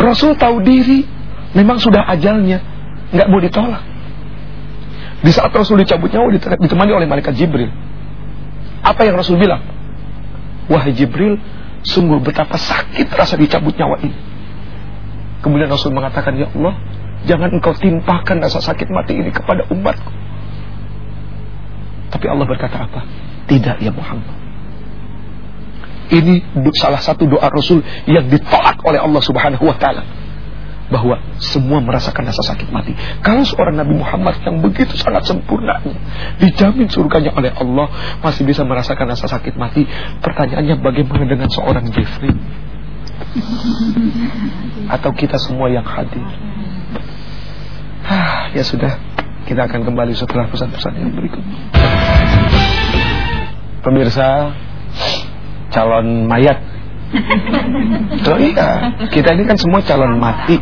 Rasul 0.00 0.40
tahu 0.40 0.64
diri, 0.64 1.04
memang 1.52 1.76
sudah 1.76 2.08
ajalnya, 2.08 2.64
nggak 3.12 3.28
mau 3.28 3.40
ditolak. 3.44 3.82
Di 5.20 5.30
saat 5.36 5.52
Rasul 5.52 5.84
dicabut 5.84 6.08
nyawa 6.08 6.32
ditemani 6.32 6.92
oleh 6.96 7.04
malaikat 7.04 7.36
Jibril. 7.36 7.68
Apa 8.80 9.04
yang 9.04 9.20
Rasul 9.20 9.36
bilang? 9.36 9.60
Wahai 10.72 10.96
Jibril, 10.96 11.36
sungguh 11.84 12.24
betapa 12.24 12.56
sakit 12.56 13.12
rasa 13.12 13.36
dicabut 13.36 13.76
nyawa 13.76 14.00
ini. 14.00 14.16
Kemudian 15.44 15.68
Rasul 15.68 15.92
mengatakan, 15.92 16.40
Ya 16.40 16.48
Allah, 16.48 16.72
jangan 17.28 17.52
engkau 17.52 17.76
timpakan 17.76 18.40
rasa 18.40 18.62
sakit 18.62 18.88
mati 18.88 19.18
ini 19.18 19.30
kepada 19.32 19.66
umatku. 19.68 20.12
Tapi 22.10 22.26
Allah 22.26 22.46
berkata 22.46 22.76
apa? 22.84 23.00
Tidak 23.46 23.80
ya 23.80 23.92
Muhammad. 23.94 24.36
Ini 26.10 26.42
salah 26.74 26.98
satu 26.98 27.22
doa 27.30 27.46
Rasul 27.46 27.86
yang 28.10 28.26
ditolak 28.26 28.82
oleh 28.82 28.98
Allah 28.98 29.22
Subhanahu 29.22 29.62
wa 29.62 29.78
taala. 29.78 30.02
Bahwa 30.90 31.22
semua 31.38 31.78
merasakan 31.78 32.26
rasa 32.26 32.42
sakit 32.50 32.66
mati. 32.74 32.90
Kalau 33.22 33.46
seorang 33.46 33.78
Nabi 33.78 33.94
Muhammad 33.94 34.42
yang 34.42 34.58
begitu 34.58 34.98
sangat 34.98 35.22
sempurna 35.22 35.78
dijamin 36.42 36.90
surganya 36.90 37.30
oleh 37.30 37.54
Allah 37.54 37.86
masih 38.26 38.42
bisa 38.42 38.66
merasakan 38.66 39.14
rasa 39.14 39.30
sakit 39.30 39.54
mati. 39.54 39.86
Pertanyaannya 40.18 40.82
bagaimana 40.82 41.30
dengan 41.30 41.46
seorang 41.46 41.86
Jeffrey? 41.94 42.34
Atau 44.90 45.14
kita 45.14 45.38
semua 45.38 45.70
yang 45.70 45.86
hadir? 45.86 46.49
Ya 48.50 48.66
sudah, 48.66 48.98
kita 49.46 49.70
akan 49.70 49.86
kembali 49.86 50.10
setelah 50.18 50.50
pesan-pesan 50.50 50.92
yang 50.98 51.10
berikut. 51.14 51.42
Pemirsa, 53.80 54.52
calon 55.70 56.26
mayat. 56.26 56.58
Oh 58.30 58.38
iya, 58.38 58.94
kita 59.10 59.34
ini 59.34 59.42
kan 59.42 59.58
semua 59.58 59.82
calon 59.82 60.22
mati. 60.22 60.54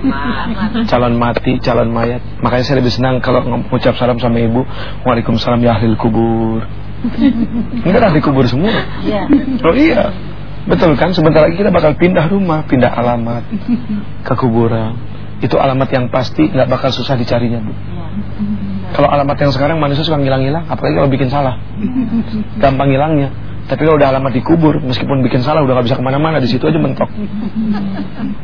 Calon 0.88 1.20
mati, 1.20 1.60
calon 1.60 1.92
mayat. 1.92 2.24
Makanya 2.40 2.64
saya 2.64 2.80
lebih 2.80 2.88
senang 2.88 3.20
kalau 3.20 3.44
mengucap 3.44 3.92
salam 4.00 4.16
sama 4.16 4.40
ibu. 4.40 4.64
Waalaikumsalam 5.04 5.60
ya 5.60 5.76
ahli 5.76 5.92
kubur. 6.00 6.64
Ini 7.84 7.90
kan 7.92 8.02
ahli 8.08 8.24
kubur 8.24 8.48
semua. 8.48 8.72
Iya. 9.04 9.28
Oh 9.60 9.76
iya. 9.76 10.08
Betul 10.64 10.96
kan? 10.96 11.12
Sebentar 11.12 11.44
lagi 11.44 11.60
kita 11.60 11.68
bakal 11.68 11.96
pindah 12.00 12.28
rumah, 12.32 12.64
pindah 12.64 12.92
alamat 12.96 13.44
ke 14.24 14.32
kuburan. 14.36 14.96
Itu 15.38 15.56
alamat 15.56 15.88
yang 15.94 16.10
pasti 16.10 16.50
nggak 16.50 16.66
bakal 16.66 16.90
susah 16.90 17.14
dicarinya, 17.14 17.62
Bu. 17.62 17.72
Kalau 18.88 19.08
alamat 19.12 19.36
yang 19.38 19.52
sekarang 19.52 19.76
manusia 19.78 20.02
suka 20.02 20.16
ngilang-ngilang, 20.16 20.64
apalagi 20.66 20.96
kalau 20.96 21.10
bikin 21.12 21.28
salah, 21.28 21.60
gampang 22.56 22.88
ngilangnya. 22.88 23.28
Tapi 23.68 23.84
kalau 23.84 24.00
udah 24.00 24.08
alamat 24.16 24.32
dikubur, 24.32 24.80
meskipun 24.80 25.20
bikin 25.20 25.44
salah 25.44 25.60
udah 25.60 25.76
gak 25.76 25.92
bisa 25.92 25.96
ke 26.00 26.04
mana-mana, 26.04 26.40
di 26.40 26.48
situ 26.48 26.64
aja 26.64 26.80
mentok. 26.80 27.12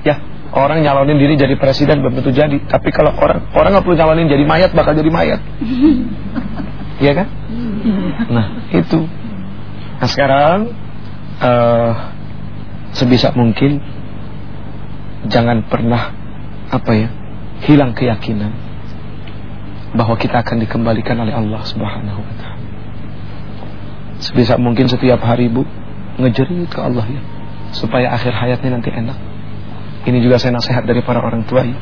Ya, 0.04 0.20
orang 0.52 0.84
nyalonin 0.84 1.16
diri 1.16 1.40
jadi 1.40 1.56
presiden 1.56 2.04
belum 2.04 2.20
tentu 2.20 2.30
jadi. 2.36 2.60
Tapi 2.68 2.92
kalau 2.92 3.16
orang 3.16 3.48
orang 3.56 3.72
nggak 3.72 3.84
perlu 3.88 3.96
nyalonin 3.96 4.28
jadi 4.28 4.44
mayat, 4.44 4.70
bakal 4.76 4.92
jadi 4.92 5.08
mayat. 5.08 5.40
Iya 7.00 7.12
kan? 7.16 7.26
Nah, 8.28 8.46
itu. 8.70 9.08
Nah 9.98 10.08
sekarang 10.12 10.58
uh, 11.40 11.92
sebisa 12.92 13.32
mungkin 13.32 13.80
jangan 15.26 15.64
pernah 15.66 16.23
apa 16.74 16.90
ya 16.94 17.08
hilang 17.64 17.94
keyakinan 17.94 18.50
bahwa 19.94 20.18
kita 20.18 20.42
akan 20.42 20.58
dikembalikan 20.66 21.14
oleh 21.22 21.30
Allah 21.30 21.62
Subhanahu 21.62 22.18
wa 22.18 22.34
taala. 22.34 22.62
Sebisa 24.18 24.58
mungkin 24.58 24.90
setiap 24.90 25.22
hari 25.22 25.46
Bu 25.46 25.62
ngejerit 26.18 26.70
ke 26.70 26.78
Allah 26.82 27.06
ya 27.06 27.22
supaya 27.74 28.10
akhir 28.14 28.34
hayatnya 28.34 28.78
nanti 28.78 28.90
enak. 28.90 29.18
Ini 30.04 30.18
juga 30.20 30.36
saya 30.42 30.58
nasihat 30.58 30.84
dari 30.84 31.00
para 31.02 31.22
orang 31.22 31.46
tua 31.46 31.62
ya. 31.64 31.78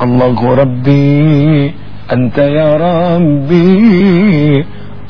Allahu 0.00 0.46
Rabbi 0.56 1.68
anta 2.08 2.44
ya 2.48 2.74
Rabbi 2.78 3.66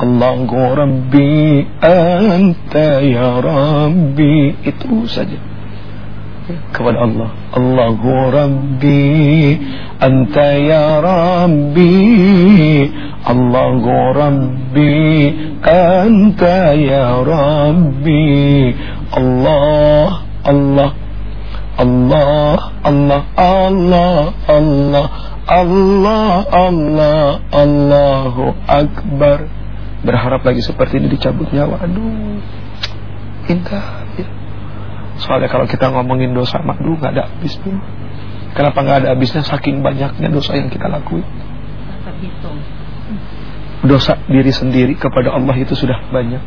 Allahu 0.01 0.57
Rabbi 0.57 1.31
anta 1.85 2.89
ya 3.05 3.29
Rabbi 3.39 4.35
itu 4.65 5.05
saja. 5.05 5.50
Kepada 6.73 7.04
Allah. 7.04 7.28
Allahu 7.54 8.11
Rabbi, 8.30 9.59
Anta 10.00 10.49
ya 10.59 10.99
Rabbi, 11.02 11.92
Allahu 13.26 13.92
Rabbi, 14.16 14.97
Anta 15.66 16.73
ya 16.78 17.21
Rabbi, 17.21 18.25
Allah, 19.12 20.25
Allah, 20.47 20.90
Allah, 21.80 22.57
Allah, 22.85 23.21
Allah, 23.37 24.21
Allah, 24.49 25.07
Allah, 25.50 26.26
Allah, 26.49 27.25
Allahu 27.50 28.45
Akbar. 28.64 29.38
Berharap 30.00 30.47
lagi 30.49 30.64
seperti 30.64 30.97
ini 30.97 31.12
dicabut 31.12 31.52
nyawa. 31.52 31.85
Aduh, 31.85 32.40
indah. 33.52 34.09
Ya. 34.16 34.39
Soalnya 35.21 35.53
kalau 35.53 35.69
kita 35.69 35.93
ngomongin 35.93 36.33
dosa, 36.33 36.59
aduh 36.65 36.97
nggak 36.97 37.12
ada 37.12 37.29
habisnya. 37.29 37.77
Kenapa 38.57 38.79
nggak 38.83 38.97
ada 39.05 39.09
habisnya? 39.15 39.45
Saking 39.45 39.85
banyaknya 39.85 40.29
dosa 40.33 40.57
yang 40.57 40.73
kita 40.73 40.89
lakuin. 40.89 41.25
Dosa 43.85 44.17
diri 44.29 44.53
sendiri 44.53 44.97
kepada 44.97 45.33
Allah 45.37 45.57
itu 45.57 45.77
sudah 45.77 46.09
banyak. 46.09 46.41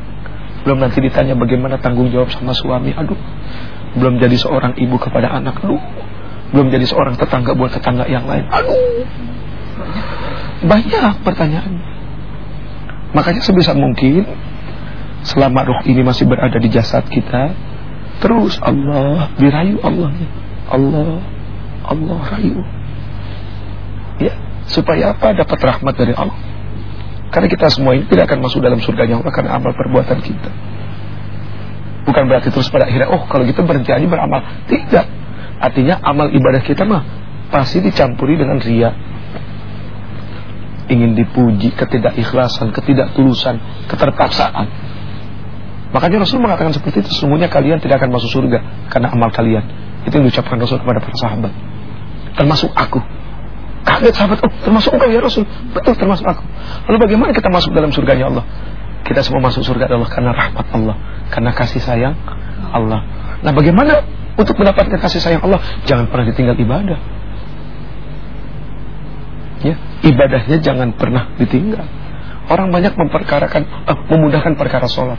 Belum 0.66 0.80
nanti 0.80 1.00
ditanya 1.04 1.38
bagaimana 1.38 1.78
tanggung 1.78 2.10
jawab 2.10 2.34
sama 2.34 2.56
suami. 2.56 2.96
Aduh, 2.96 3.18
belum 4.00 4.18
jadi 4.18 4.36
seorang 4.38 4.80
ibu 4.80 4.96
kepada 4.98 5.30
anak. 5.30 5.62
Aduh, 5.62 5.82
belum 6.54 6.70
jadi 6.74 6.86
seorang 6.86 7.18
tetangga 7.18 7.54
buat 7.54 7.74
tetangga 7.74 8.10
yang 8.10 8.26
lain. 8.26 8.46
Aduh, 8.48 9.06
banyak 10.66 11.14
pertanyaan. 11.22 11.74
Makanya 13.14 13.42
sebisa 13.46 13.78
mungkin 13.78 14.26
selama 15.24 15.64
roh 15.64 15.82
ini 15.86 16.02
masih 16.02 16.26
berada 16.26 16.58
di 16.58 16.70
jasad 16.72 17.06
kita, 17.08 17.54
Terus 18.22 18.60
Allah 18.62 19.32
dirayu 19.40 19.82
Allahnya. 19.82 20.30
Allah 20.70 21.22
Allah 21.84 22.20
rayu. 22.38 22.62
Ya, 24.22 24.34
supaya 24.70 25.18
apa? 25.18 25.34
Dapat 25.34 25.60
rahmat 25.60 25.94
dari 25.98 26.14
Allah. 26.14 26.38
Karena 27.34 27.50
kita 27.50 27.66
semua 27.74 27.98
ini 27.98 28.06
tidak 28.06 28.30
akan 28.30 28.46
masuk 28.46 28.62
dalam 28.62 28.78
surganya 28.78 29.18
Allah 29.18 29.34
karena 29.34 29.58
amal 29.58 29.74
perbuatan 29.74 30.22
kita. 30.22 30.52
Bukan 32.04 32.24
berarti 32.30 32.52
terus 32.54 32.70
pada 32.70 32.86
akhirnya, 32.86 33.10
oh 33.10 33.26
kalau 33.26 33.48
gitu 33.48 33.64
berhenti 33.66 33.90
aja 33.90 34.06
beramal. 34.06 34.44
Tidak. 34.70 35.06
Artinya 35.58 35.98
amal 36.04 36.30
ibadah 36.30 36.62
kita 36.62 36.86
mah 36.86 37.02
pasti 37.50 37.82
dicampuri 37.82 38.38
dengan 38.38 38.62
ria. 38.62 38.92
Ingin 40.92 41.16
dipuji, 41.16 41.74
ketidakikhlasan, 41.74 42.76
ketidaktulusan, 42.76 43.88
keterpaksaan. 43.88 44.68
Makanya 45.94 46.26
Rasul 46.26 46.42
mengatakan 46.42 46.74
seperti 46.74 47.06
itu 47.06 47.10
Sesungguhnya 47.14 47.54
kalian 47.54 47.78
tidak 47.78 48.02
akan 48.02 48.18
masuk 48.18 48.34
surga 48.34 48.90
Karena 48.90 49.14
amal 49.14 49.30
kalian. 49.30 49.62
Itu 50.04 50.20
yang 50.20 50.26
diucapkan 50.28 50.60
Rasul 50.60 50.82
kepada 50.84 51.00
para 51.00 51.16
sahabat. 51.16 51.54
Termasuk 52.36 52.74
aku. 52.76 53.00
Kaget 53.84 54.14
sahabat, 54.16 54.40
oh 54.44 54.52
termasuk 54.64 54.96
engkau 54.96 55.12
ya 55.12 55.20
Rasul. 55.20 55.44
Betul 55.76 55.96
termasuk 55.96 56.24
aku. 56.28 56.44
Lalu 56.88 56.98
bagaimana 57.08 57.32
kita 57.36 57.48
masuk 57.52 57.72
dalam 57.76 57.92
surganya 57.92 58.32
Allah? 58.32 58.44
Kita 59.04 59.20
semua 59.20 59.44
masuk 59.44 59.68
surga 59.68 59.92
Allah 59.92 60.08
karena 60.08 60.32
rahmat 60.32 60.64
Allah 60.72 60.96
Karena 61.28 61.52
kasih 61.52 61.84
sayang 61.84 62.16
Allah. 62.72 63.04
Nah 63.44 63.52
bagaimana 63.52 64.04
untuk 64.40 64.56
mendapatkan 64.56 64.96
kasih 64.96 65.20
sayang 65.20 65.44
Allah? 65.44 65.60
Jangan 65.84 66.08
pernah 66.08 66.26
ditinggal 66.32 66.56
ibadah. 66.56 67.00
Ya, 69.64 69.76
ibadahnya 70.04 70.58
jangan 70.60 70.92
pernah 71.00 71.32
ditinggal. 71.40 71.88
Orang 72.52 72.76
banyak 72.76 73.00
memperkarakan, 73.00 73.64
eh, 73.64 73.98
memudahkan 74.12 74.60
perkara 74.60 74.92
sholat. 74.92 75.16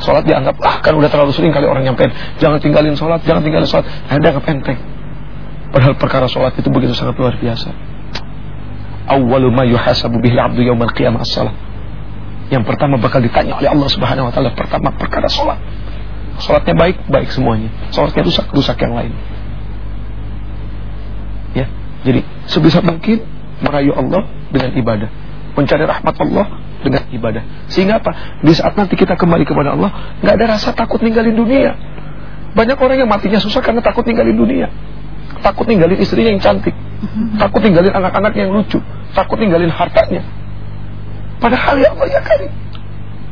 Sholat 0.00 0.24
dianggap, 0.24 0.56
ah 0.64 0.80
kan 0.80 0.96
udah 0.96 1.12
terlalu 1.12 1.32
sering 1.36 1.52
kali 1.52 1.68
orang 1.68 1.84
nyampein. 1.84 2.08
Jangan 2.40 2.56
tinggalin 2.56 2.96
sholat, 2.96 3.20
jangan 3.28 3.44
tinggalin 3.44 3.68
sholat. 3.68 3.84
Ada 4.08 4.32
nggak 4.32 4.44
penting. 4.48 4.78
Padahal 5.70 5.94
perkara 6.00 6.26
sholat 6.26 6.56
itu 6.56 6.72
begitu 6.72 6.96
sangat 6.96 7.20
luar 7.20 7.36
biasa. 7.36 7.68
Awwalu 9.12 9.48
ma 9.52 9.68
yuhasabu 9.68 10.16
bihi 10.18 10.40
abdu 10.40 10.64
yawmal 10.64 10.90
qiyamah 10.96 11.20
as-salat. 11.20 11.52
Yang 12.50 12.64
pertama 12.66 12.98
bakal 12.98 13.22
ditanya 13.22 13.60
oleh 13.60 13.70
Allah 13.70 13.88
Subhanahu 13.92 14.26
wa 14.26 14.32
taala 14.32 14.50
pertama 14.56 14.88
perkara 14.96 15.28
sholat. 15.28 15.60
Sholatnya 16.40 16.72
baik, 16.72 17.04
baik 17.06 17.28
semuanya. 17.30 17.68
Sholatnya 17.92 18.24
rusak, 18.24 18.48
rusak 18.50 18.80
yang 18.80 18.96
lain. 18.96 19.12
Ya, 21.52 21.66
jadi 22.08 22.24
sebisa 22.48 22.80
mungkin 22.80 23.20
merayu 23.60 23.92
Allah 23.92 24.24
dengan 24.48 24.72
ibadah, 24.72 25.10
mencari 25.54 25.84
rahmat 25.84 26.14
Allah 26.16 26.46
dengan 26.80 27.06
ibadah. 27.12 27.42
Sehingga 27.68 28.00
apa? 28.00 28.40
Di 28.42 28.52
saat 28.56 28.74
nanti 28.74 28.96
kita 28.96 29.14
kembali 29.16 29.44
kepada 29.44 29.76
Allah, 29.76 30.18
nggak 30.24 30.34
ada 30.34 30.46
rasa 30.56 30.72
takut 30.72 31.00
ninggalin 31.00 31.36
dunia. 31.36 31.76
Banyak 32.50 32.78
orang 32.80 32.96
yang 33.06 33.10
matinya 33.10 33.38
susah 33.38 33.62
karena 33.62 33.78
takut 33.80 34.02
ninggalin 34.02 34.34
dunia. 34.34 34.66
Takut 35.40 35.64
ninggalin 35.70 35.96
istrinya 36.02 36.34
yang 36.34 36.42
cantik. 36.42 36.74
Takut 37.38 37.60
ninggalin 37.62 37.94
anak-anak 37.94 38.32
yang 38.34 38.50
lucu. 38.50 38.82
Takut 39.14 39.38
ninggalin 39.38 39.70
hartanya. 39.70 40.26
Padahal 41.40 41.80
ya 41.80 41.90
ya 41.94 42.20
kan. 42.20 42.40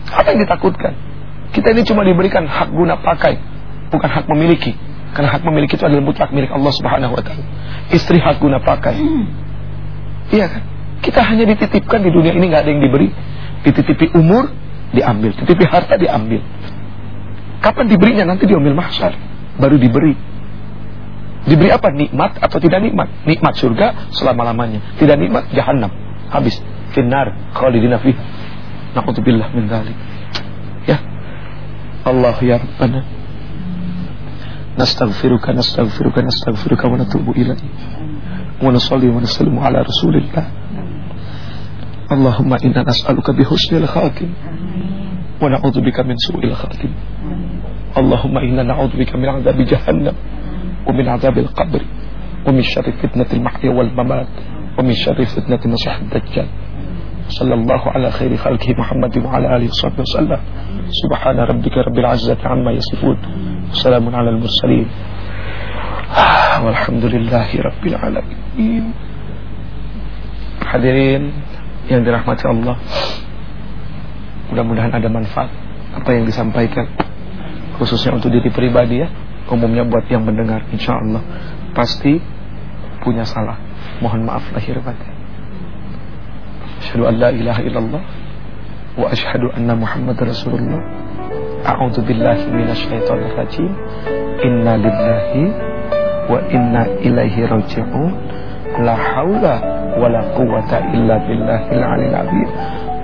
Apa 0.08 0.32
yang 0.32 0.40
ditakutkan? 0.40 0.92
Kita 1.52 1.72
ini 1.72 1.82
cuma 1.84 2.04
diberikan 2.04 2.44
hak 2.48 2.72
guna 2.72 2.96
pakai, 3.00 3.36
bukan 3.92 4.08
hak 4.08 4.24
memiliki. 4.32 4.72
Karena 5.12 5.32
hak 5.36 5.42
memiliki 5.44 5.76
itu 5.76 5.84
adalah 5.84 6.04
mutlak 6.04 6.30
milik 6.32 6.52
Allah 6.52 6.72
Subhanahu 6.72 7.16
wa 7.16 7.22
taala. 7.24 7.44
Istri 7.92 8.20
hak 8.20 8.40
guna 8.40 8.60
pakai. 8.60 8.96
Iya 10.32 10.46
kan? 10.48 10.62
Kita 11.00 11.20
hanya 11.24 11.44
dititipkan 11.48 12.04
di 12.04 12.10
dunia 12.12 12.36
ini 12.36 12.52
nggak 12.52 12.62
ada 12.64 12.70
yang 12.70 12.82
diberi 12.84 13.08
dititipi 13.66 14.12
umur 14.14 14.50
diambil, 14.94 15.34
titipi 15.34 15.64
harta 15.66 15.98
diambil. 15.98 16.40
Kapan 17.58 17.90
diberinya? 17.90 18.24
Nanti 18.28 18.46
diambil 18.46 18.74
mahsyar, 18.74 19.14
baru 19.58 19.76
diberi. 19.76 20.14
Diberi 21.48 21.70
apa? 21.72 21.88
Nikmat 21.94 22.38
atau 22.44 22.58
tidak 22.60 22.84
nikmat? 22.84 23.08
Nikmat 23.24 23.56
surga 23.56 24.12
selama-lamanya. 24.12 24.84
Tidak 25.00 25.16
nikmat 25.16 25.48
jahanam. 25.56 25.88
Habis. 26.28 26.60
Finnar 26.92 27.32
khalidina 27.56 27.96
fiha. 28.00 28.20
Na'udzubillah 28.96 29.48
min 29.56 29.64
dzalik. 29.70 29.96
Ya. 30.84 31.00
Allah 32.04 32.36
ya 32.44 32.60
Rabbana. 32.60 33.00
Nastaghfiruka 34.76 35.56
nastaghfiruka 35.56 36.20
nastaghfiruka 36.22 36.84
wa 36.86 36.96
natubu 37.00 37.32
ilaik. 37.32 37.64
Wa 38.60 38.68
nusalli 38.68 39.08
wa 39.08 39.20
nusallimu 39.22 39.62
اللهم 42.08 42.54
إنا 42.64 42.82
نسألك 42.88 43.30
بحسن 43.30 43.76
الخاتم 43.76 44.28
ونعوذ 45.42 45.76
بك 45.80 46.00
من 46.00 46.16
سوء 46.16 46.44
الخاتم. 46.44 46.90
اللهم 48.00 48.38
إنا 48.38 48.62
نعوذ 48.62 48.92
بك 48.96 49.12
من 49.16 49.28
عذاب 49.28 49.58
جهنم 49.60 50.16
ومن 50.86 51.08
عذاب 51.08 51.38
القبر 51.38 51.82
ومن 52.46 52.62
شر 52.62 52.92
فتنة 53.02 53.26
المحيا 53.32 53.70
والممات 53.70 54.32
ومن 54.78 54.92
شر 54.92 55.24
فتنة 55.24 55.60
المسيح 55.64 55.96
الدجال. 56.00 56.48
صلى 57.28 57.54
الله 57.54 57.82
على 57.92 58.10
خير 58.10 58.36
خلقه 58.36 58.72
محمد 58.78 59.18
وعلى 59.18 59.56
آله 59.56 59.68
وصحبه 59.68 60.00
وسلم. 60.00 60.40
سبحان 61.04 61.36
ربك 61.36 61.76
رب 61.76 61.96
العزة 61.98 62.40
عما 62.44 62.72
يصفون. 62.72 63.18
وسلام 63.70 64.04
على 64.16 64.30
المرسلين. 64.30 64.88
والحمد 66.64 67.04
لله 67.04 67.48
رب 67.68 67.84
العالمين. 67.86 68.84
hadirin 70.68 71.32
yang 71.88 72.04
dirahmati 72.04 72.44
Allah. 72.46 72.76
Mudah-mudahan 74.52 74.92
ada 74.92 75.08
manfaat 75.12 75.50
apa 75.92 76.08
yang 76.12 76.28
disampaikan 76.28 76.88
khususnya 77.80 78.16
untuk 78.16 78.28
diri 78.32 78.52
pribadi 78.52 79.00
ya 79.00 79.08
umumnya 79.48 79.84
buat 79.88 80.04
yang 80.12 80.24
mendengar 80.24 80.64
insya 80.72 81.00
Allah 81.00 81.24
pasti 81.72 82.20
punya 83.00 83.24
salah. 83.24 83.56
Mohon 84.04 84.28
maaf 84.28 84.44
lahir 84.52 84.78
batin. 84.84 85.14
Asyhadu 86.78 87.08
an 87.08 87.14
la 87.18 87.30
ilaha 87.32 87.60
illallah 87.64 88.02
wa 88.98 89.06
asyhadu 89.10 89.50
anna 89.54 89.74
muhammad 89.74 90.18
rasulullah. 90.20 90.80
A'udzu 91.66 92.04
billahi 92.06 92.46
minasyaitonir 92.52 93.34
rajim. 93.34 93.70
Inna 94.44 94.78
lillahi 94.78 95.42
wa 96.30 96.38
inna 96.52 96.82
ilaihi 97.02 97.46
raji'un. 97.48 98.10
La 98.84 98.94
haula 98.94 99.77
ولا 99.98 100.20
قوة 100.20 100.78
إلا 100.94 101.16
بالله 101.18 101.72
العلي 101.72 102.06
العظيم. 102.08 102.48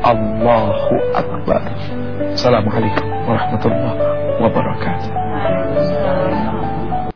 الله 0.06 0.78
أكبر. 1.14 1.62
السلام 2.20 2.68
عليكم 2.68 3.06
ورحمة 3.28 3.62
الله 3.66 3.92
وبركاته. 4.42 5.23